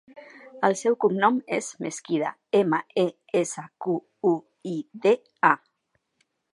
El 0.69 0.75
seu 0.79 0.95
cognom 1.05 1.37
és 1.57 1.67
Mesquida: 1.87 2.31
ema, 2.61 2.81
e, 3.05 3.05
essa, 3.45 3.69
cu, 3.87 3.97
u, 4.35 4.35
i, 4.75 4.77
de, 5.07 5.17
a. 5.53 5.57